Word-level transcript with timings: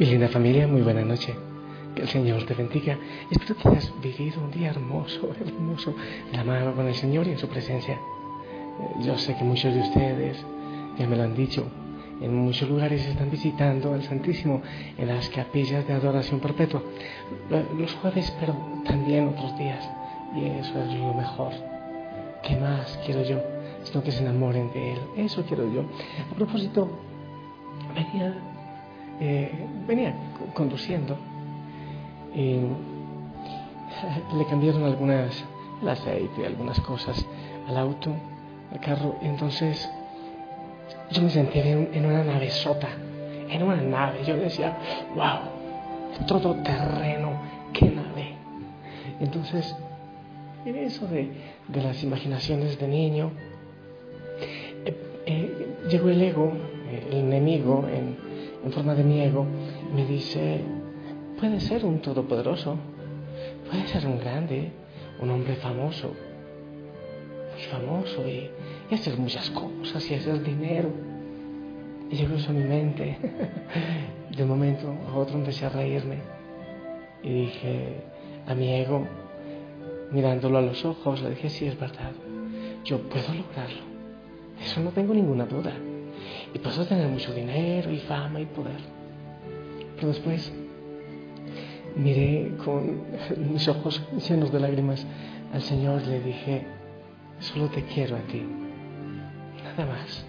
Mi 0.00 0.06
linda 0.06 0.28
familia, 0.28 0.66
muy 0.66 0.80
buena 0.80 1.04
noche. 1.04 1.34
Que 1.94 2.00
el 2.00 2.08
Señor 2.08 2.46
te 2.46 2.54
bendiga. 2.54 2.96
Espero 3.30 3.54
que 3.54 3.68
hayas 3.68 3.92
vivido 4.00 4.40
un 4.42 4.50
día 4.50 4.70
hermoso, 4.70 5.28
hermoso, 5.46 5.94
la 6.32 6.42
mano 6.42 6.74
con 6.74 6.88
el 6.88 6.94
Señor 6.94 7.26
y 7.26 7.32
en 7.32 7.38
su 7.38 7.46
presencia. 7.48 7.96
Eh, 7.96 9.04
yo 9.04 9.18
sé 9.18 9.36
que 9.36 9.44
muchos 9.44 9.74
de 9.74 9.80
ustedes 9.80 10.42
ya 10.98 11.06
me 11.06 11.16
lo 11.16 11.24
han 11.24 11.36
dicho. 11.36 11.66
En 12.22 12.34
muchos 12.34 12.70
lugares 12.70 13.06
están 13.06 13.30
visitando 13.30 13.92
al 13.92 14.02
Santísimo 14.02 14.62
en 14.96 15.06
las 15.06 15.28
capillas 15.28 15.86
de 15.86 15.92
adoración 15.92 16.40
perpetua. 16.40 16.82
Los 17.76 17.92
jueves, 17.96 18.34
pero 18.40 18.56
también 18.86 19.28
otros 19.28 19.58
días. 19.58 19.86
Y 20.34 20.46
eso 20.46 20.82
es 20.82 20.94
lo 20.98 21.12
mejor. 21.12 21.52
¿Qué 22.42 22.56
más 22.56 22.98
quiero 23.04 23.22
yo? 23.22 23.38
Sino 23.82 24.02
que 24.02 24.12
se 24.12 24.22
enamoren 24.22 24.72
de 24.72 24.92
Él. 24.92 24.98
Eso 25.18 25.44
quiero 25.44 25.70
yo. 25.70 25.82
A 26.32 26.34
propósito, 26.34 26.88
venía 27.94 28.34
eh, 29.20 29.50
venía 29.86 30.14
conduciendo 30.54 31.16
y 32.34 32.60
le 34.36 34.46
cambiaron 34.48 34.84
algunas, 34.84 35.44
el 35.82 35.88
aceite, 35.88 36.46
algunas 36.46 36.80
cosas 36.80 37.24
al 37.68 37.76
auto, 37.76 38.14
al 38.72 38.80
carro, 38.80 39.16
entonces 39.20 39.90
yo 41.10 41.22
me 41.22 41.30
sentí 41.30 41.58
en, 41.58 42.06
una 42.06 42.24
nave 42.24 42.50
sota, 42.50 42.88
en 43.48 43.62
una 43.62 43.76
nave, 43.76 44.24
yo 44.24 44.36
decía, 44.36 44.76
wow, 45.14 46.26
todo 46.26 46.54
terreno, 46.62 47.32
qué 47.72 47.86
nave. 47.86 48.34
Entonces, 49.20 49.74
en 50.64 50.76
eso 50.76 51.06
de, 51.08 51.30
las 51.74 52.02
imaginaciones 52.02 52.78
de 52.78 52.88
niño, 52.88 53.32
eh, 54.84 54.96
eh, 55.26 55.76
llegó 55.90 56.08
el 56.10 56.22
ego, 56.22 56.52
el 57.10 57.18
enemigo, 57.18 57.86
en, 57.92 58.29
en 58.64 58.72
forma 58.72 58.94
de 58.94 59.04
mi 59.04 59.20
ego, 59.20 59.46
me 59.94 60.04
dice, 60.04 60.60
puede 61.38 61.60
ser 61.60 61.84
un 61.84 62.00
todopoderoso, 62.00 62.76
puede 63.68 63.86
ser 63.88 64.06
un 64.06 64.18
grande, 64.18 64.70
un 65.20 65.30
hombre 65.30 65.56
famoso, 65.56 66.12
muy 67.52 67.62
famoso 67.62 68.28
y, 68.28 68.50
hacer 68.94 69.16
muchas 69.16 69.48
cosas 69.50 70.10
y 70.10 70.14
hacer 70.14 70.42
dinero. 70.42 70.90
Y 72.10 72.24
eso 72.24 72.50
a 72.50 72.52
mi 72.52 72.64
mente. 72.64 73.16
De 74.36 74.42
un 74.42 74.48
momento 74.48 74.92
otro 75.14 75.36
empecé 75.36 75.66
a 75.66 75.68
reírme 75.70 76.18
y 77.22 77.32
dije 77.32 77.96
a 78.46 78.54
mi 78.54 78.74
ego, 78.74 79.06
mirándolo 80.12 80.58
a 80.58 80.62
los 80.62 80.84
ojos, 80.84 81.20
le 81.22 81.30
dije, 81.30 81.48
sí, 81.48 81.66
es 81.66 81.78
verdad, 81.78 82.12
yo 82.84 82.98
puedo 82.98 83.34
lograrlo. 83.34 83.82
Eso 84.62 84.80
no 84.80 84.90
tengo 84.90 85.14
ninguna 85.14 85.46
duda. 85.46 85.72
Y 86.54 86.58
pasó 86.58 86.82
a 86.82 86.86
tener 86.86 87.08
mucho 87.08 87.32
dinero 87.32 87.90
y 87.90 87.98
fama 87.98 88.40
y 88.40 88.46
poder. 88.46 88.80
Pero 89.96 90.08
después 90.08 90.52
miré 91.96 92.52
con 92.64 93.02
mis 93.50 93.68
ojos 93.68 94.02
llenos 94.28 94.52
de 94.52 94.60
lágrimas 94.60 95.06
al 95.52 95.62
Señor 95.62 96.02
y 96.06 96.10
le 96.10 96.20
dije, 96.20 96.66
solo 97.40 97.68
te 97.68 97.82
quiero 97.84 98.16
a 98.16 98.20
ti. 98.20 98.42
Nada 99.64 99.86
más. 99.86 100.24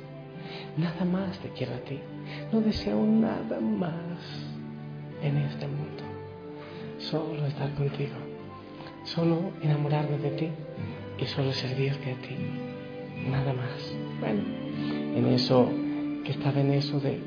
Nada 0.77 1.05
más 1.05 1.39
te 1.39 1.49
quiero 1.49 1.73
a 1.73 1.79
ti. 1.79 1.99
No 2.51 2.61
deseo 2.61 3.03
nada 3.05 3.59
más 3.59 4.19
en 5.21 5.37
este 5.37 5.67
mundo. 5.67 6.03
Solo 6.97 7.45
estar 7.45 7.73
contigo. 7.73 8.15
Solo 9.03 9.51
enamorarme 9.61 10.17
de 10.17 10.29
ti 10.31 10.49
y 11.19 11.25
solo 11.25 11.51
servirte 11.53 12.11
a 12.11 12.15
ti. 12.21 12.35
Nada 13.29 13.53
más. 13.53 13.95
Bueno, 14.19 14.41
en 15.15 15.27
eso 15.27 15.69
que 16.23 16.31
estaba 16.31 16.59
en 16.59 16.71
eso 16.71 16.99
de, 16.99 17.19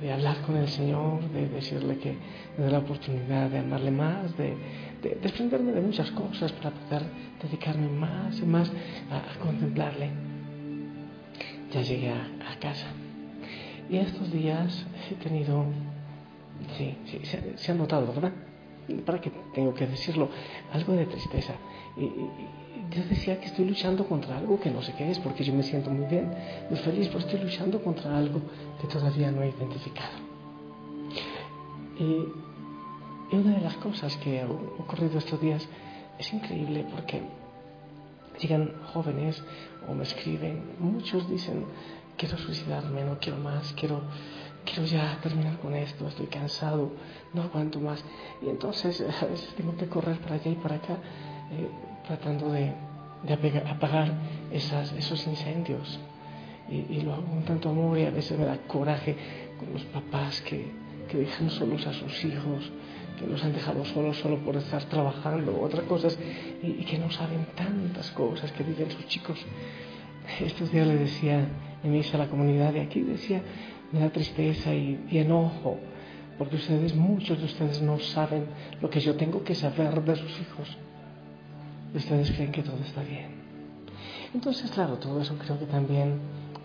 de, 0.00 0.12
hablar 0.12 0.42
con 0.42 0.56
el 0.56 0.68
Señor, 0.68 1.20
de 1.30 1.48
decirle 1.48 1.98
que 1.98 2.16
me 2.56 2.64
dé 2.64 2.70
la 2.70 2.78
oportunidad 2.78 3.50
de 3.50 3.58
amarle 3.58 3.90
más, 3.90 4.36
de, 4.36 4.56
desprenderme 5.22 5.72
de 5.72 5.80
muchas 5.80 6.10
cosas 6.12 6.52
para 6.52 6.70
poder 6.70 7.02
dedicarme 7.42 7.88
más 7.88 8.38
y 8.38 8.44
más 8.44 8.70
a, 9.10 9.38
contemplarle. 9.38 10.10
Ya 11.72 11.82
llegué 11.82 12.10
a, 12.10 12.58
casa. 12.60 12.86
Y 13.90 13.98
estos 13.98 14.32
días 14.32 14.86
he 15.10 15.14
tenido, 15.16 15.66
sí, 16.78 16.96
sí 17.04 17.20
se, 17.24 17.58
se 17.58 17.72
ha 17.72 17.74
notado, 17.74 18.06
¿verdad? 18.06 18.32
¿Para 19.04 19.20
qué 19.20 19.30
tengo 19.52 19.74
que 19.74 19.86
decirlo? 19.86 20.30
Algo 20.72 20.94
de 20.94 21.06
tristeza. 21.06 21.54
Yo 22.90 23.02
decía 23.08 23.40
que 23.40 23.46
estoy 23.46 23.64
luchando 23.64 24.06
contra 24.06 24.38
algo 24.38 24.60
que 24.60 24.70
no 24.70 24.82
sé 24.82 24.94
qué 24.94 25.10
es, 25.10 25.18
porque 25.18 25.44
yo 25.44 25.52
me 25.52 25.62
siento 25.62 25.90
muy 25.90 26.06
bien, 26.06 26.32
muy 26.70 26.78
feliz, 26.78 27.08
pero 27.08 27.20
estoy 27.20 27.40
luchando 27.40 27.82
contra 27.82 28.16
algo 28.16 28.40
que 28.80 28.86
todavía 28.86 29.30
no 29.30 29.42
he 29.42 29.48
identificado. 29.48 30.16
Y, 31.98 32.26
una 33.32 33.56
de 33.56 33.60
las 33.60 33.76
cosas 33.78 34.16
que 34.18 34.40
ha 34.40 34.46
ocurrido 34.46 35.18
estos 35.18 35.40
días 35.40 35.68
es 36.16 36.32
increíble 36.32 36.86
porque 36.92 37.22
llegan 38.38 38.72
jóvenes 38.92 39.42
o 39.88 39.94
me 39.94 40.04
escriben, 40.04 40.62
muchos 40.78 41.28
dicen, 41.28 41.64
quiero 42.16 42.38
suicidarme, 42.38 43.02
no 43.04 43.18
quiero 43.18 43.38
más, 43.38 43.72
quiero, 43.72 44.02
quiero 44.64 44.84
ya 44.84 45.18
terminar 45.22 45.58
con 45.58 45.74
esto, 45.74 46.06
estoy 46.06 46.26
cansado, 46.26 46.92
no 47.34 47.42
aguanto 47.42 47.80
más. 47.80 48.04
Y 48.42 48.48
entonces 48.48 49.00
a 49.22 49.26
veces 49.26 49.54
tengo 49.56 49.76
que 49.76 49.88
correr 49.88 50.18
para 50.20 50.36
allá 50.36 50.50
y 50.50 50.56
para 50.56 50.76
acá. 50.76 50.94
Eh, 51.50 51.68
tratando 52.06 52.50
de, 52.50 52.72
apagar 53.68 54.12
esas, 54.52 54.92
esos 54.92 55.26
incendios. 55.26 55.98
Y, 56.68 57.00
lo 57.02 57.14
hago 57.14 57.24
con 57.24 57.44
tanto 57.44 57.68
amor 57.70 57.96
y 57.98 58.04
a 58.04 58.10
veces 58.10 58.36
me 58.36 58.44
da 58.44 58.58
coraje 58.66 59.16
con 59.58 59.72
los 59.72 59.82
papás 59.84 60.40
que, 60.42 60.86
dejan 61.12 61.48
solos 61.50 61.86
a 61.86 61.92
sus 61.92 62.24
hijos, 62.24 62.70
que 63.18 63.26
los 63.26 63.42
han 63.42 63.52
dejado 63.52 63.84
solos 63.86 64.18
solo 64.18 64.38
por 64.38 64.56
estar 64.56 64.82
trabajando, 64.84 65.58
otras 65.60 65.84
cosas, 65.84 66.18
y, 66.62 66.84
que 66.84 66.98
no 66.98 67.10
saben 67.10 67.46
tantas 67.54 68.10
cosas 68.10 68.50
que 68.52 68.64
viven 68.64 68.90
sus 68.90 69.06
chicos. 69.06 69.38
Estos 70.40 70.72
días 70.72 70.86
le 70.86 70.96
decía 70.96 71.46
en 71.84 71.92
misa 71.92 72.16
a 72.16 72.20
la 72.20 72.28
comunidad 72.28 72.72
de 72.72 72.80
aquí, 72.80 73.00
decía, 73.02 73.40
me 73.92 74.00
da 74.00 74.10
tristeza 74.10 74.74
y, 74.74 75.06
y 75.08 75.18
enojo, 75.18 75.78
porque 76.36 76.56
ustedes, 76.56 76.94
muchos 76.96 77.38
de 77.38 77.44
ustedes 77.44 77.80
no 77.80 78.00
saben 78.00 78.46
lo 78.82 78.90
que 78.90 78.98
yo 79.00 79.14
tengo 79.14 79.44
que 79.44 79.54
saber 79.54 80.02
de 80.02 80.16
sus 80.16 80.40
hijos 80.40 80.76
ustedes 81.98 82.30
creen 82.32 82.52
que 82.52 82.62
todo 82.62 82.78
está 82.84 83.02
bien. 83.02 83.46
Entonces, 84.34 84.70
claro, 84.70 84.98
todo 84.98 85.20
eso 85.20 85.36
creo 85.38 85.58
que 85.58 85.66
también 85.66 86.18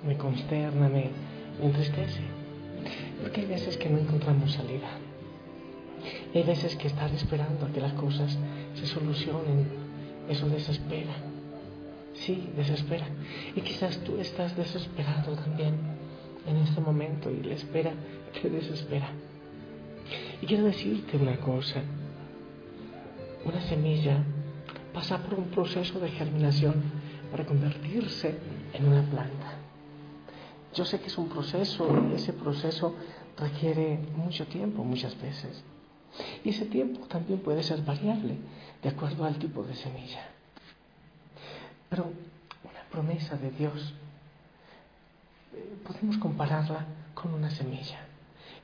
me 0.05 0.17
consterna, 0.17 0.89
me, 0.89 1.09
entristece. 1.61 2.21
Porque 3.21 3.41
hay 3.41 3.47
veces 3.47 3.77
que 3.77 3.89
no 3.89 3.99
encontramos 3.99 4.51
salida. 4.51 4.89
hay 6.33 6.43
veces 6.43 6.75
que 6.75 6.87
estar 6.87 7.13
esperando 7.13 7.65
a 7.65 7.71
que 7.71 7.79
las 7.79 7.93
cosas 7.93 8.37
se 8.73 8.85
solucionen, 8.87 9.67
eso 10.27 10.49
desespera. 10.49 11.13
Sí, 12.13 12.49
desespera. 12.55 13.05
Y 13.55 13.61
quizás 13.61 13.97
tú 13.99 14.17
estás 14.17 14.55
desesperado 14.55 15.35
también 15.35 15.75
en 16.47 16.57
este 16.57 16.81
momento 16.81 17.31
y 17.31 17.43
la 17.43 17.53
espera 17.53 17.93
te 18.41 18.49
desespera. 18.49 19.09
Y 20.41 20.45
quiero 20.45 20.65
decirte 20.65 21.17
una 21.17 21.37
cosa. 21.37 21.81
Una 23.45 23.61
semilla 23.61 24.23
pasa 24.93 25.17
por 25.19 25.39
un 25.39 25.49
proceso 25.49 25.99
de 25.99 26.09
germinación 26.09 26.75
para 27.31 27.45
convertirse 27.45 28.37
en 28.73 28.87
una 28.87 29.03
planta. 29.03 29.53
Yo 30.73 30.85
sé 30.85 30.99
que 30.99 31.07
es 31.07 31.17
un 31.17 31.29
proceso 31.29 31.87
y 32.11 32.15
ese 32.15 32.33
proceso 32.33 32.95
requiere 33.37 33.99
mucho 34.15 34.45
tiempo 34.47 34.83
muchas 34.83 35.19
veces. 35.21 35.63
Y 36.43 36.49
ese 36.49 36.65
tiempo 36.65 37.07
también 37.07 37.39
puede 37.39 37.63
ser 37.63 37.81
variable 37.83 38.37
de 38.81 38.89
acuerdo 38.89 39.25
al 39.25 39.37
tipo 39.37 39.63
de 39.63 39.75
semilla. 39.75 40.27
Pero 41.89 42.11
una 42.63 42.83
promesa 42.89 43.35
de 43.37 43.51
Dios 43.51 43.93
eh, 45.53 45.75
podemos 45.85 46.17
compararla 46.17 46.85
con 47.13 47.33
una 47.33 47.49
semilla 47.49 47.99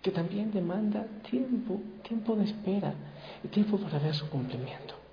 que 0.01 0.11
también 0.11 0.51
demanda 0.51 1.05
tiempo, 1.29 1.81
tiempo 2.07 2.35
de 2.35 2.45
espera 2.45 2.93
y 3.43 3.47
tiempo 3.47 3.77
para 3.77 3.99
ver 3.99 4.13
su 4.13 4.29
cumplimiento. 4.29 5.06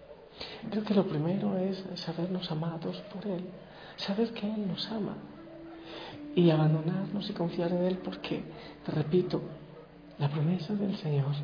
Creo 0.71 0.85
que 0.85 0.95
lo 0.95 1.07
primero 1.07 1.57
es 1.59 1.85
sabernos 1.95 2.51
amados 2.51 3.03
por 3.13 3.27
Él, 3.27 3.45
saber 3.97 4.33
que 4.33 4.47
Él 4.47 4.67
nos 4.67 4.91
ama 4.91 5.17
y 6.35 6.51
abandonarnos 6.51 7.29
y 7.31 7.33
confiar 7.33 7.73
en 7.73 7.85
Él 7.85 7.99
porque, 8.03 8.43
repito, 8.87 9.41
la 10.19 10.29
promesa 10.29 10.75
del 10.75 10.97
Señor 10.97 11.35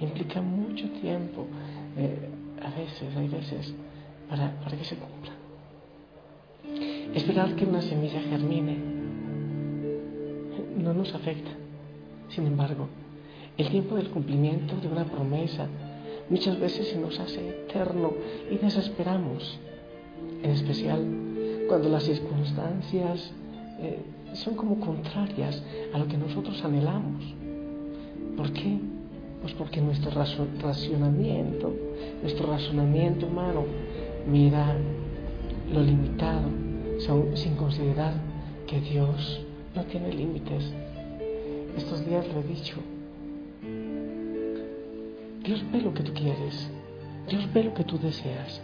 implica 0.00 0.40
mucho 0.40 0.88
tiempo, 0.90 1.46
eh, 1.96 2.28
a 2.62 2.70
veces, 2.70 3.16
hay 3.16 3.28
veces, 3.28 3.74
para, 4.28 4.52
para 4.60 4.76
que 4.76 4.84
se 4.84 4.96
cumpla. 4.96 5.32
Esperar 7.14 7.56
que 7.56 7.64
una 7.64 7.80
semilla 7.80 8.20
germine 8.20 8.76
no 10.76 10.94
nos 10.94 11.14
afecta. 11.14 11.50
Sin 12.28 12.46
embargo, 12.46 12.88
el 13.56 13.68
tiempo 13.70 13.96
del 13.96 14.10
cumplimiento 14.10 14.76
de 14.76 14.88
una 14.88 15.04
promesa 15.04 15.66
muchas 16.30 16.58
veces 16.58 16.88
se 16.88 16.98
nos 16.98 17.18
hace 17.18 17.48
eterno 17.48 18.12
y 18.50 18.56
desesperamos, 18.56 19.58
en 20.42 20.50
especial 20.50 21.04
cuando 21.68 21.88
las 21.88 22.04
circunstancias 22.04 23.32
eh, 23.80 24.00
son 24.32 24.54
como 24.54 24.80
contrarias 24.80 25.62
a 25.92 25.98
lo 25.98 26.06
que 26.06 26.16
nosotros 26.16 26.62
anhelamos. 26.64 27.24
¿Por 28.36 28.52
qué? 28.52 28.78
Pues 29.40 29.52
porque 29.54 29.80
nuestro 29.80 30.10
racionamiento, 30.10 31.72
nuestro 32.22 32.46
razonamiento 32.46 33.26
humano 33.26 33.64
mira 34.26 34.76
lo 35.72 35.82
limitado, 35.82 36.48
sin 37.34 37.54
considerar 37.54 38.14
que 38.66 38.80
Dios 38.80 39.40
no 39.74 39.84
tiene 39.84 40.12
límites. 40.12 40.72
Estos 41.76 42.04
días 42.04 42.26
lo 42.34 42.40
he 42.40 42.44
dicho. 42.44 42.76
Dios 45.48 45.64
ve 45.72 45.80
lo 45.80 45.94
que 45.94 46.02
tú 46.02 46.12
quieres, 46.12 46.70
Dios 47.26 47.50
ve 47.54 47.64
lo 47.64 47.72
que 47.72 47.82
tú 47.82 47.98
deseas, 47.98 48.60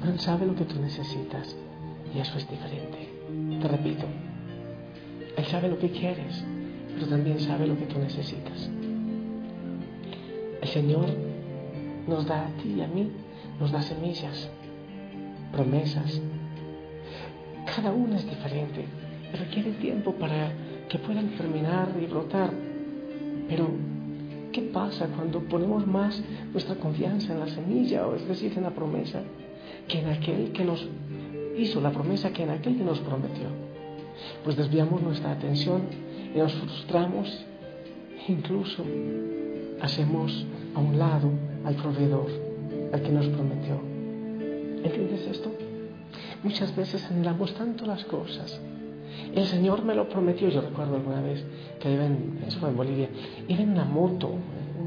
pero 0.00 0.12
Él 0.12 0.18
sabe 0.18 0.46
lo 0.46 0.56
que 0.56 0.64
tú 0.64 0.80
necesitas 0.80 1.54
y 2.12 2.18
eso 2.18 2.36
es 2.38 2.50
diferente. 2.50 3.08
Te 3.62 3.68
repito, 3.68 4.04
Él 5.36 5.44
sabe 5.44 5.68
lo 5.68 5.78
que 5.78 5.92
quieres, 5.92 6.44
pero 6.92 7.06
también 7.06 7.38
sabe 7.38 7.68
lo 7.68 7.78
que 7.78 7.86
tú 7.86 8.00
necesitas. 8.00 8.68
El 10.60 10.66
Señor 10.66 11.06
nos 12.08 12.26
da 12.26 12.46
a 12.46 12.50
ti 12.62 12.74
y 12.76 12.80
a 12.80 12.88
mí, 12.88 13.12
nos 13.60 13.70
da 13.70 13.80
semillas, 13.80 14.50
promesas. 15.52 16.20
Cada 17.64 17.92
una 17.92 18.16
es 18.16 18.28
diferente, 18.28 18.86
requiere 19.38 19.70
tiempo 19.74 20.14
para 20.14 20.50
que 20.88 20.98
puedan 20.98 21.30
germinar 21.36 21.90
y 22.02 22.06
brotar. 22.06 22.50
Pero, 23.48 23.70
¿qué 24.58 24.64
pasa 24.72 25.06
cuando 25.06 25.40
ponemos 25.40 25.86
más 25.86 26.20
nuestra 26.52 26.74
confianza 26.74 27.32
en 27.32 27.38
la 27.38 27.46
semilla, 27.46 28.04
o 28.08 28.16
es 28.16 28.26
decir, 28.26 28.52
en 28.56 28.64
la 28.64 28.70
promesa, 28.70 29.22
que 29.86 30.00
en 30.00 30.08
aquel 30.08 30.50
que 30.52 30.64
nos 30.64 30.84
hizo 31.56 31.80
la 31.80 31.92
promesa, 31.92 32.32
que 32.32 32.42
en 32.42 32.50
aquel 32.50 32.76
que 32.76 32.82
nos 32.82 32.98
prometió? 32.98 33.46
Pues 34.42 34.56
desviamos 34.56 35.00
nuestra 35.00 35.30
atención 35.30 35.82
y 36.34 36.38
nos 36.38 36.52
frustramos, 36.54 37.46
incluso 38.26 38.82
hacemos 39.80 40.44
a 40.74 40.80
un 40.80 40.98
lado 40.98 41.30
al 41.64 41.76
proveedor, 41.76 42.28
al 42.92 43.00
que 43.00 43.12
nos 43.12 43.28
prometió. 43.28 43.80
¿Entiendes 44.82 45.24
esto? 45.30 45.52
Muchas 46.42 46.74
veces 46.74 47.04
anhelamos 47.04 47.54
tanto 47.54 47.86
las 47.86 48.04
cosas. 48.06 48.60
El 49.34 49.46
Señor 49.46 49.84
me 49.84 49.94
lo 49.94 50.08
prometió, 50.08 50.48
yo 50.48 50.60
recuerdo 50.60 50.96
alguna 50.96 51.20
vez 51.20 51.44
que 51.80 51.92
iba 51.92 52.06
en, 52.06 52.40
eso 52.46 52.58
fue 52.58 52.70
en 52.70 52.76
Bolivia, 52.76 53.08
iba 53.46 53.62
en 53.62 53.70
una 53.70 53.84
moto, 53.84 54.30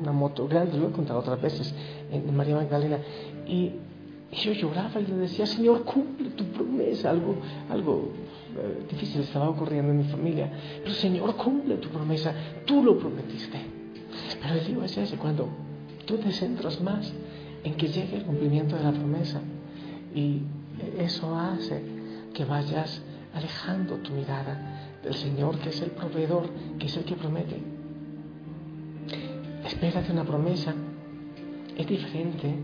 una 0.01 0.11
moto 0.11 0.47
grande, 0.47 0.77
lo 0.77 0.89
he 0.89 0.91
contado 0.91 1.19
otras 1.19 1.41
veces, 1.41 1.73
en 2.11 2.35
María 2.35 2.55
Magdalena, 2.55 2.99
y, 3.47 3.71
yo 4.43 4.53
lloraba 4.53 5.01
y 5.01 5.07
le 5.07 5.15
decía, 5.15 5.45
Señor, 5.45 5.83
cumple 5.83 6.29
tu 6.29 6.45
promesa, 6.45 7.09
algo, 7.09 7.35
algo 7.69 8.13
eh, 8.57 8.85
difícil 8.89 9.21
estaba 9.21 9.49
ocurriendo 9.49 9.91
en 9.91 9.97
mi 9.97 10.03
familia, 10.05 10.49
pero 10.81 10.95
Señor, 10.95 11.35
cumple 11.35 11.75
tu 11.75 11.89
promesa, 11.89 12.33
tú 12.65 12.81
lo 12.81 12.97
prometiste. 12.97 13.59
Pero 14.41 14.53
el 14.53 14.67
lío 14.67 14.83
es 14.83 14.97
ese, 14.97 15.17
cuando 15.17 15.49
tú 16.05 16.17
te 16.17 16.31
centras 16.31 16.79
más 16.81 17.13
en 17.63 17.75
que 17.75 17.87
llegue 17.87 18.17
el 18.17 18.23
cumplimiento 18.23 18.75
de 18.75 18.83
la 18.83 18.91
promesa 18.91 19.41
y 20.15 20.41
eso 20.97 21.35
hace 21.35 21.81
que 22.33 22.45
vayas 22.45 23.01
alejando 23.33 23.95
tu 23.97 24.11
mirada 24.13 24.99
del 25.03 25.13
Señor, 25.13 25.57
que 25.59 25.69
es 25.69 25.81
el 25.81 25.91
proveedor, 25.91 26.49
que 26.77 26.85
es 26.87 26.97
el 26.97 27.05
que 27.05 27.15
promete. 27.15 27.61
Espérate 29.65 30.11
una 30.11 30.23
promesa. 30.23 30.73
Es 31.77 31.87
diferente, 31.87 32.55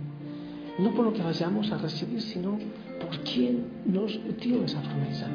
no 0.79 0.93
por 0.93 1.05
lo 1.05 1.13
que 1.13 1.23
vayamos 1.23 1.71
a 1.71 1.77
recibir, 1.77 2.21
sino 2.21 2.57
por 2.99 3.19
quién 3.21 3.65
nos 3.85 4.19
dio 4.39 4.63
esa 4.63 4.81
promesa. 4.81 5.27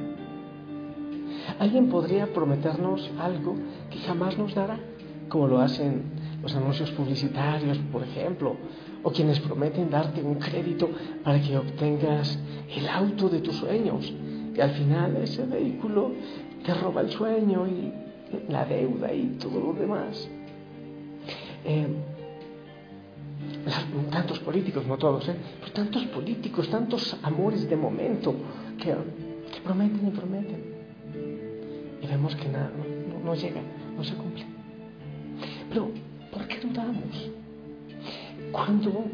Alguien 1.59 1.89
podría 1.89 2.33
prometernos 2.33 3.11
algo 3.19 3.57
que 3.91 3.99
jamás 4.01 4.39
nos 4.39 4.55
dará, 4.55 4.79
como 5.29 5.49
lo 5.49 5.61
hacen 5.61 6.03
los 6.43 6.55
anuncios 6.55 6.91
publicitarios, 6.91 7.79
por 7.91 8.03
ejemplo, 8.03 8.57
o 9.03 9.11
quienes 9.11 9.41
prometen 9.41 9.91
darte 9.91 10.23
un 10.23 10.37
crédito 10.37 10.91
para 11.25 11.41
que 11.41 11.57
obtengas 11.57 12.39
el 12.77 12.89
auto 12.89 13.29
de 13.29 13.41
tus 13.41 13.57
sueños. 13.57 14.13
Y 14.55 14.61
al 14.61 14.71
final 14.73 15.17
ese 15.17 15.45
vehículo 15.47 16.13
te 16.65 16.75
roba 16.75 17.01
el 17.01 17.11
sueño 17.11 17.67
y 17.67 17.93
la 18.51 18.65
deuda 18.65 19.13
y 19.13 19.37
todo 19.39 19.61
lo 19.61 19.73
demás. 19.73 20.29
Eh, 21.65 21.87
tantos 24.11 24.39
políticos, 24.41 24.87
no 24.87 24.97
todos, 24.99 25.29
¿eh? 25.29 25.37
pero 25.61 25.73
tantos 25.73 26.05
políticos, 26.07 26.69
tantos 26.69 27.17
amores 27.23 27.69
de 27.69 27.77
momento 27.77 28.35
que, 28.79 28.95
prometen 29.65 30.09
y 30.09 30.11
prometen. 30.11 30.65
Y 32.03 32.07
vemos 32.07 32.35
que 32.35 32.49
nada, 32.49 32.71
no, 33.09 33.25
no 33.25 33.35
llega, 33.35 33.61
no 33.97 34.03
se 34.03 34.15
cumple. 34.15 34.45
Pero, 35.69 35.91
¿por 36.33 36.47
qué 36.49 36.59
dudamos? 36.61 37.31
Cuando 38.51 39.05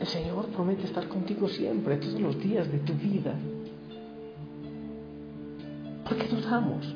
el 0.00 0.06
Señor 0.06 0.46
promete 0.46 0.84
estar 0.84 1.08
contigo 1.08 1.48
siempre, 1.48 1.96
todos 1.96 2.20
los 2.20 2.40
días 2.40 2.70
de 2.70 2.78
tu 2.78 2.94
vida, 2.94 3.34
¿por 6.08 6.16
qué 6.16 6.26
dudamos? 6.28 6.94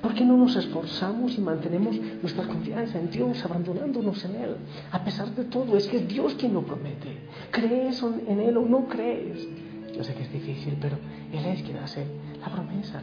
¿Por 0.00 0.14
qué 0.14 0.24
no 0.24 0.36
nos 0.36 0.56
esforzamos 0.56 1.36
y 1.36 1.40
mantenemos 1.40 1.96
nuestra 2.20 2.46
confianza 2.46 2.98
en 2.98 3.10
Dios, 3.10 3.44
abandonándonos 3.44 4.24
en 4.24 4.34
Él? 4.36 4.56
A 4.92 5.04
pesar 5.04 5.34
de 5.34 5.44
todo, 5.44 5.76
es 5.76 5.86
que 5.88 5.98
es 5.98 6.08
Dios 6.08 6.34
quien 6.34 6.54
lo 6.54 6.62
promete. 6.62 7.18
¿Crees 7.50 8.02
en 8.02 8.40
Él 8.40 8.56
o 8.56 8.66
no 8.66 8.86
crees? 8.86 9.46
Yo 9.94 10.02
sé 10.02 10.14
que 10.14 10.22
es 10.22 10.32
difícil, 10.32 10.76
pero 10.80 10.96
Él 11.32 11.44
es 11.46 11.62
quien 11.62 11.78
hace 11.78 12.04
la 12.40 12.48
promesa. 12.48 13.02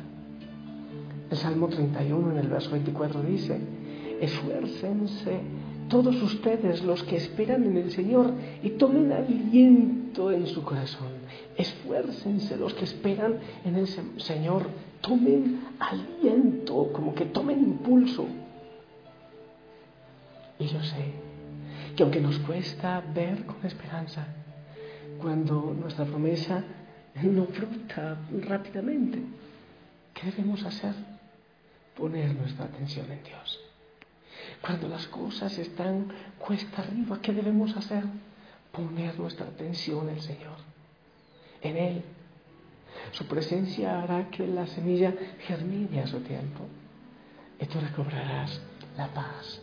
El 1.29 1.37
Salmo 1.37 1.67
31 1.67 2.31
en 2.31 2.37
el 2.37 2.47
verso 2.47 2.71
24 2.71 3.21
dice, 3.23 3.59
esfuércense 4.19 5.41
todos 5.87 6.21
ustedes 6.21 6.83
los 6.83 7.03
que 7.03 7.17
esperan 7.17 7.63
en 7.65 7.77
el 7.77 7.91
Señor 7.91 8.33
y 8.63 8.71
tomen 8.71 9.11
aliento 9.11 10.31
en 10.31 10.47
su 10.47 10.63
corazón. 10.63 11.10
Esfuércense 11.57 12.57
los 12.57 12.73
que 12.73 12.85
esperan 12.85 13.39
en 13.65 13.75
el 13.75 13.87
Señor, 14.19 14.67
tomen 15.01 15.61
aliento, 15.79 16.91
como 16.93 17.13
que 17.13 17.25
tomen 17.25 17.59
impulso. 17.59 18.27
Y 20.59 20.67
yo 20.67 20.81
sé 20.83 21.31
que 21.95 22.03
aunque 22.03 22.21
nos 22.21 22.37
cuesta 22.39 23.03
ver 23.13 23.45
con 23.45 23.65
esperanza, 23.65 24.25
cuando 25.19 25.75
nuestra 25.77 26.05
promesa 26.05 26.63
no 27.21 27.45
brota 27.45 28.17
rápidamente, 28.47 29.21
¿qué 30.13 30.31
debemos 30.31 30.63
hacer? 30.63 30.93
Poner 31.97 32.33
nuestra 32.35 32.65
atención 32.65 33.11
en 33.11 33.23
Dios. 33.23 33.59
Cuando 34.61 34.87
las 34.87 35.07
cosas 35.07 35.57
están 35.57 36.07
cuesta 36.39 36.81
arriba, 36.81 37.19
¿qué 37.21 37.33
debemos 37.33 37.75
hacer? 37.75 38.03
Poner 38.71 39.19
nuestra 39.19 39.47
atención 39.47 40.07
en 40.09 40.15
el 40.15 40.21
Señor, 40.21 40.57
en 41.61 41.77
Él. 41.77 42.03
Su 43.11 43.25
presencia 43.27 44.01
hará 44.01 44.29
que 44.29 44.47
la 44.47 44.67
semilla 44.67 45.13
germine 45.39 46.01
a 46.01 46.07
su 46.07 46.19
tiempo. 46.21 46.65
Y 47.59 47.65
tú 47.65 47.79
recobrarás 47.79 48.61
la 48.97 49.07
paz. 49.07 49.61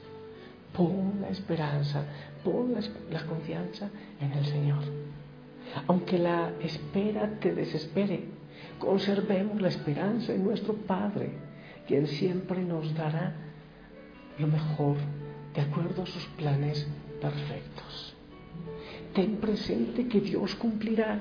Pon 0.72 1.20
la 1.20 1.28
esperanza, 1.28 2.04
pon 2.44 2.74
la, 3.10 3.26
confianza 3.26 3.88
en 4.20 4.32
el 4.32 4.44
Señor. 4.46 4.82
Aunque 5.86 6.18
la 6.18 6.52
espera 6.60 7.38
te 7.40 7.54
desespere, 7.54 8.24
conservemos 8.78 9.60
la 9.60 9.68
esperanza 9.68 10.32
en 10.32 10.44
nuestro 10.44 10.74
Padre, 10.74 11.30
quien 11.86 12.06
siempre 12.06 12.62
nos 12.62 12.94
dará 12.94 13.34
lo 14.38 14.46
mejor 14.46 14.96
de 15.54 15.62
acuerdo 15.62 16.02
a 16.02 16.06
sus 16.06 16.24
planes 16.36 16.86
perfectos. 17.20 18.14
Ten 19.14 19.36
presente 19.36 20.06
que 20.06 20.20
Dios 20.20 20.54
cumplirá, 20.54 21.20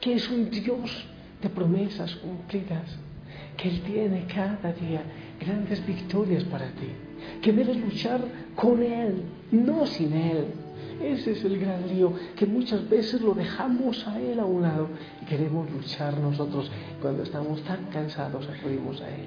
que 0.00 0.14
es 0.14 0.28
un 0.28 0.50
Dios 0.50 1.06
de 1.42 1.48
promesas 1.50 2.14
cumplidas, 2.16 2.96
que 3.56 3.68
Él 3.68 3.82
tiene 3.82 4.26
cada 4.26 4.72
día 4.72 5.02
grandes 5.40 5.84
victorias 5.86 6.44
para 6.44 6.66
ti, 6.66 6.90
que 7.42 7.52
debes 7.52 7.76
luchar 7.76 8.20
con 8.56 8.82
Él, 8.82 9.22
no 9.50 9.86
sin 9.86 10.12
Él. 10.12 10.46
Ese 11.02 11.32
es 11.32 11.44
el 11.44 11.58
gran 11.58 11.88
lío, 11.88 12.12
que 12.36 12.46
muchas 12.46 12.88
veces 12.88 13.20
lo 13.20 13.34
dejamos 13.34 14.06
a 14.06 14.20
Él 14.20 14.38
a 14.38 14.44
un 14.44 14.62
lado 14.62 14.88
y 15.22 15.26
queremos 15.26 15.70
luchar 15.70 16.16
nosotros. 16.18 16.70
Cuando 17.02 17.24
estamos 17.24 17.62
tan 17.62 17.84
cansados 17.86 18.48
acudimos 18.48 19.00
a 19.00 19.08
Él. 19.08 19.26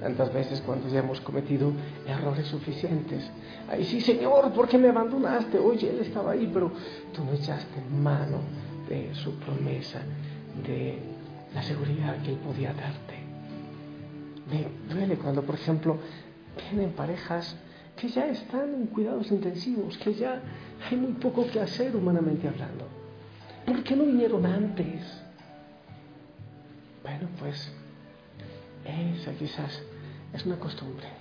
Tantas 0.00 0.32
veces 0.32 0.62
cuando 0.64 0.88
ya 0.88 1.00
hemos 1.00 1.20
cometido 1.20 1.72
errores 2.06 2.46
suficientes. 2.46 3.30
Ay, 3.68 3.84
sí, 3.84 4.00
Señor, 4.00 4.50
¿por 4.52 4.66
qué 4.66 4.78
me 4.78 4.88
abandonaste? 4.88 5.58
Oye, 5.58 5.90
Él 5.90 6.00
estaba 6.00 6.32
ahí, 6.32 6.50
pero 6.52 6.72
tú 7.14 7.24
no 7.24 7.32
echaste 7.32 7.80
mano 7.90 8.38
de 8.90 9.14
su 9.14 9.34
promesa, 9.36 10.02
de 10.66 10.98
la 11.54 11.62
seguridad 11.62 12.20
que 12.22 12.32
Él 12.32 12.38
podía 12.38 12.74
darte. 12.74 13.14
Me 14.50 14.66
duele 14.92 15.16
cuando, 15.16 15.42
por 15.42 15.54
ejemplo, 15.54 15.96
vienen 16.70 16.92
parejas 16.92 17.56
que 17.96 18.08
ya 18.08 18.26
están 18.26 18.74
en 18.74 18.86
cuidados 18.86 19.30
intensivos, 19.30 19.96
que 19.98 20.14
ya 20.14 20.42
hay 20.90 20.96
muy 20.96 21.12
poco 21.12 21.46
que 21.46 21.60
hacer 21.60 21.94
humanamente 21.94 22.48
hablando. 22.48 22.86
¿Por 23.64 23.82
qué 23.84 23.94
no 23.94 24.04
vinieron 24.04 24.44
antes? 24.44 25.22
Bueno, 27.02 27.28
pues 27.38 27.72
esa 28.84 29.32
quizás 29.32 29.82
es 30.32 30.46
una 30.46 30.56
costumbre. 30.58 31.19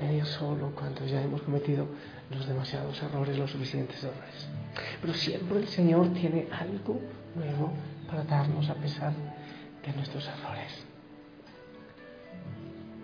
Venir 0.00 0.24
solo 0.26 0.72
cuando 0.74 1.06
ya 1.06 1.22
hemos 1.22 1.42
cometido 1.42 1.86
los 2.30 2.46
demasiados 2.46 3.00
errores, 3.02 3.38
los 3.38 3.50
suficientes 3.50 4.02
errores. 4.02 4.48
Pero 5.00 5.14
siempre 5.14 5.58
el 5.58 5.68
Señor 5.68 6.12
tiene 6.14 6.48
algo 6.50 7.00
nuevo 7.34 7.72
para 8.08 8.24
darnos 8.24 8.68
a 8.68 8.74
pesar 8.74 9.12
de 9.84 9.92
nuestros 9.92 10.26
errores. 10.26 10.84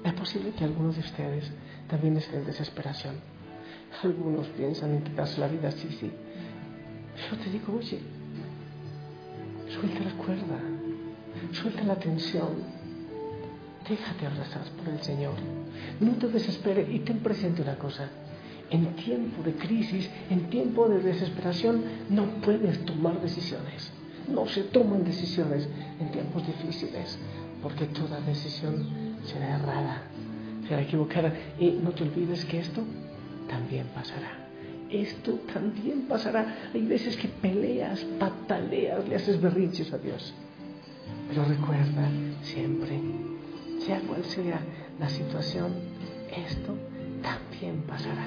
Es 0.05 0.13
posible 0.15 0.53
que 0.53 0.65
algunos 0.65 0.97
de 0.97 1.03
ustedes 1.03 1.53
también 1.89 2.17
estén 2.17 2.41
en 2.41 2.47
desesperación. 2.47 3.17
Algunos 4.03 4.47
piensan 4.49 4.95
en 4.95 5.03
quitarse 5.03 5.41
la 5.41 5.49
vida, 5.49 5.71
sí, 5.73 5.89
sí. 5.99 6.11
Yo 7.31 7.37
te 7.37 7.51
digo, 7.51 7.77
oye, 7.77 8.01
suelta 9.69 10.01
la 10.01 10.13
cuerda, 10.13 10.59
suelta 11.53 11.83
la 11.83 11.97
tensión, 11.97 12.80
Déjate 13.91 14.25
abrazar 14.25 14.63
por 14.79 14.95
el 14.95 15.03
Señor. 15.03 15.35
No 15.99 16.13
te 16.13 16.29
desesperes 16.29 16.89
y 16.89 17.01
ten 17.01 17.19
presente 17.19 17.63
una 17.63 17.75
cosa. 17.75 18.09
En 18.71 18.95
tiempo 18.95 19.43
de 19.43 19.55
crisis, 19.55 20.09
en 20.31 20.49
tiempo 20.49 20.89
de 20.89 21.01
desesperación, 21.03 21.83
no 22.09 22.25
puedes 22.41 22.85
tomar 22.85 23.21
decisiones. 23.21 23.91
No 24.29 24.47
se 24.47 24.63
toman 24.63 25.03
decisiones 25.03 25.69
en 25.99 26.13
tiempos 26.13 26.47
difíciles, 26.47 27.19
porque 27.65 27.87
toda 27.87 28.21
decisión 28.21 29.17
será 29.25 29.57
errada, 29.57 30.03
será 30.69 30.83
equivocada. 30.83 31.35
Y 31.59 31.73
no 31.83 31.91
te 31.91 32.05
olvides 32.05 32.45
que 32.45 32.61
esto 32.61 32.85
también 33.49 33.89
pasará. 33.93 34.39
Esto 34.89 35.33
también 35.53 36.03
pasará. 36.03 36.71
Hay 36.73 36.87
veces 36.87 37.17
que 37.17 37.27
peleas, 37.27 38.05
pataleas, 38.21 39.09
le 39.09 39.17
haces 39.17 39.41
berrinches 39.41 39.93
a 39.93 39.99
Dios. 39.99 40.33
Pero 41.29 41.45
recuerda 41.45 42.09
siempre 42.43 43.01
sea 43.85 44.01
cual 44.01 44.25
sea 44.25 44.61
la 44.99 45.09
situación, 45.09 45.73
esto 46.35 46.77
también 47.23 47.83
pasará. 47.83 48.27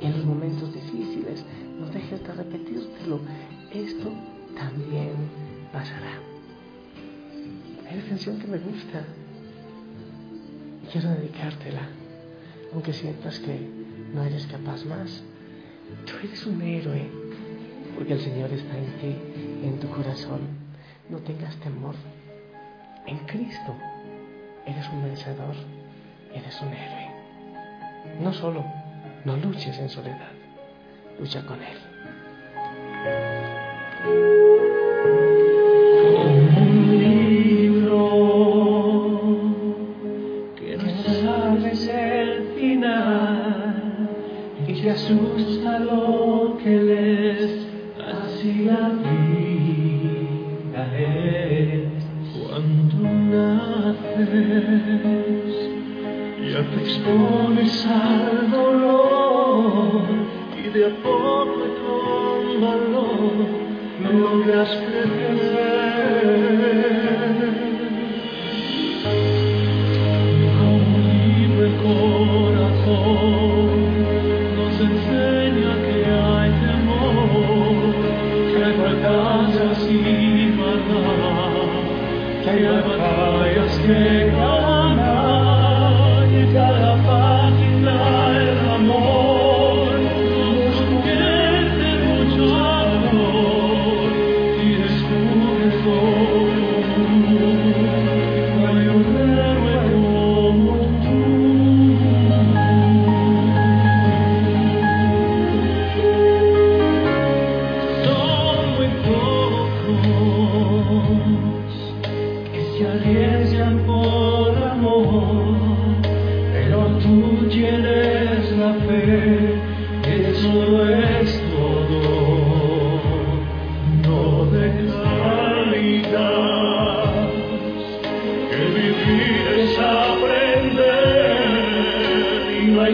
En 0.00 0.12
los 0.12 0.24
momentos 0.24 0.72
difíciles, 0.74 1.44
no 1.78 1.86
dejes 1.88 2.22
de 2.22 2.32
repetírtelo, 2.32 3.20
esto 3.72 4.12
también 4.54 5.12
pasará. 5.72 6.18
Hay 7.88 7.98
una 7.98 8.08
canción 8.08 8.38
que 8.38 8.46
me 8.46 8.58
gusta 8.58 9.04
y 10.82 10.86
quiero 10.92 11.10
dedicártela, 11.10 11.88
aunque 12.72 12.92
sientas 12.92 13.38
que 13.40 13.68
no 14.14 14.22
eres 14.22 14.46
capaz 14.46 14.84
más. 14.84 15.22
Tú 16.06 16.12
eres 16.22 16.46
un 16.46 16.60
héroe, 16.62 17.08
porque 17.94 18.14
el 18.14 18.20
Señor 18.20 18.50
está 18.52 18.76
en 18.76 18.92
ti, 19.00 19.16
en 19.66 19.78
tu 19.80 19.88
corazón. 19.88 20.40
No 21.08 21.18
tengas 21.18 21.56
temor. 21.56 21.94
En 23.06 23.18
Cristo 23.26 23.74
eres 24.66 24.88
un 24.88 25.04
vencedor, 25.04 25.54
eres 26.32 26.60
un 26.60 26.72
héroe. 26.72 27.10
No 28.20 28.32
solo, 28.32 28.64
no 29.24 29.36
luches 29.36 29.78
en 29.78 29.88
soledad, 29.88 30.30
lucha 31.18 31.44
con 31.46 31.58
Él. 31.62 31.78
desperté. 64.64 65.04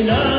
Que 0.09 0.30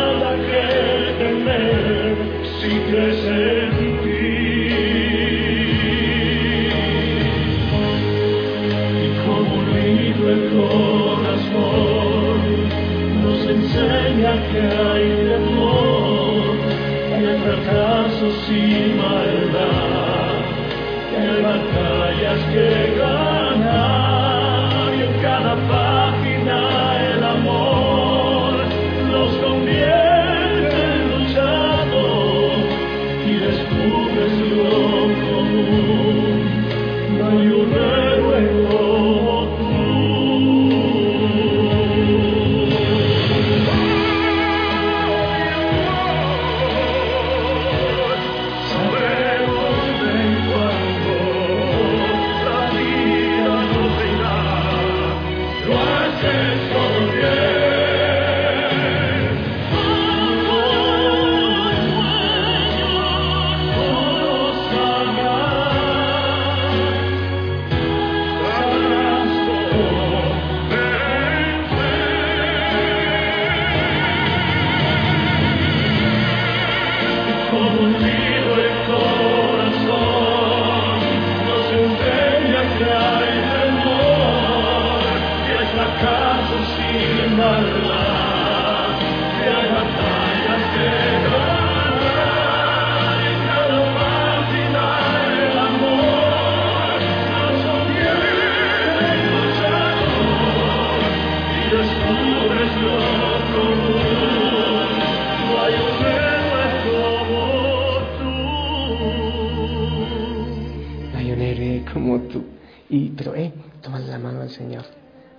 Señor, 114.52 114.86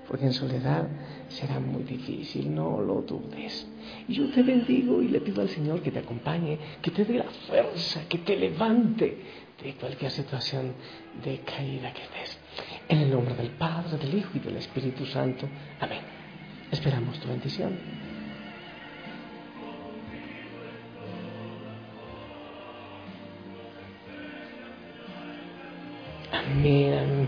porque 0.09 0.27
en 0.27 0.33
soledad 0.33 0.89
será 1.29 1.61
muy 1.61 1.85
difícil, 1.85 2.55
no 2.55 2.81
lo 2.81 3.03
dudes. 3.03 3.67
Y 4.09 4.15
yo 4.15 4.31
te 4.31 4.43
bendigo 4.43 5.01
y 5.01 5.09
le 5.09 5.21
pido 5.21 5.43
al 5.43 5.49
Señor 5.49 5.81
que 5.81 5.91
te 5.91 6.01
acompañe, 6.01 6.59
que 6.83 6.91
te 6.91 7.05
dé 7.05 7.15
la 7.15 7.31
fuerza, 7.47 8.07
que 8.09 8.19
te 8.19 8.37
levante 8.37 9.17
de 9.63 9.75
cualquier 9.75 10.11
situación 10.11 10.73
de 11.25 11.39
caída 11.41 11.93
que 11.93 12.03
estés. 12.03 12.39
En 12.89 12.99
el 12.99 13.11
nombre 13.11 13.35
del 13.35 13.51
Padre, 13.51 13.97
del 13.97 14.19
Hijo 14.19 14.31
y 14.35 14.41
del 14.41 14.57
Espíritu 14.57 15.07
Santo. 15.07 15.49
Amén. 15.81 16.01
Esperamos 16.71 17.19
tu 17.21 17.29
bendición. 17.29 18.12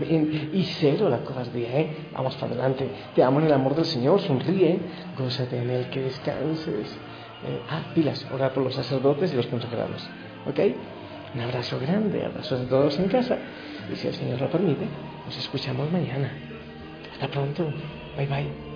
Y 0.09 0.63
cero 0.79 1.09
la 1.09 1.19
cobardía, 1.19 1.79
¿eh? 1.79 1.95
Vamos 2.13 2.35
para 2.35 2.53
adelante. 2.53 2.89
Te 3.15 3.23
amo 3.23 3.39
en 3.39 3.47
el 3.47 3.53
amor 3.53 3.75
del 3.75 3.85
Señor, 3.85 4.21
sonríe, 4.21 4.79
gózate 5.17 5.61
en 5.61 5.69
el 5.69 5.89
que 5.89 6.01
descanses. 6.01 6.97
Eh, 7.45 7.59
ah, 7.69 7.91
pilas, 7.93 8.25
orar 8.33 8.53
por 8.53 8.63
los 8.63 8.73
sacerdotes 8.73 9.33
y 9.33 9.35
los 9.35 9.47
consagrados. 9.47 10.07
¿Ok? 10.47 10.59
Un 11.33 11.41
abrazo 11.41 11.79
grande, 11.79 12.25
abrazos 12.25 12.61
de 12.61 12.65
todos 12.67 12.97
en 12.97 13.07
casa. 13.09 13.37
Y 13.91 13.95
si 13.95 14.07
el 14.07 14.13
Señor 14.13 14.41
lo 14.41 14.49
permite, 14.49 14.85
nos 15.25 15.37
escuchamos 15.37 15.91
mañana. 15.91 16.31
Hasta 17.13 17.27
pronto. 17.27 17.71
Bye 18.17 18.27
bye. 18.27 18.75